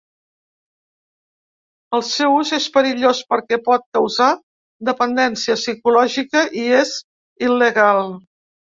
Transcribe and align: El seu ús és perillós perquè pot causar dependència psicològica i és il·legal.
El 1.97 2.03
seu 2.07 2.33
ús 2.37 2.55
és 2.59 2.65
perillós 2.79 3.21
perquè 3.35 3.61
pot 3.69 3.87
causar 3.99 4.33
dependència 4.93 5.61
psicològica 5.63 6.47
i 6.67 6.69
és 6.83 6.99
il·legal. 7.53 8.17